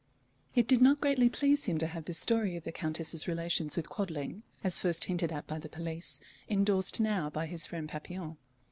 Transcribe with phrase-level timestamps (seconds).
[0.55, 3.87] It did not greatly please him to have this story of the Countess's relations with
[3.87, 8.37] Quadling, as first hinted at by the police, endorsed now by his friend Papillon.